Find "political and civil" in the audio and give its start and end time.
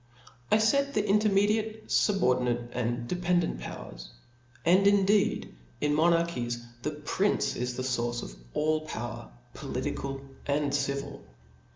9.53-11.21